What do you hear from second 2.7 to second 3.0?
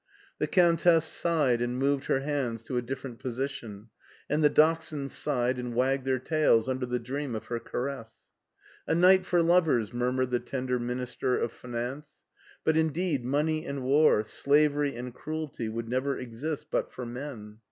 a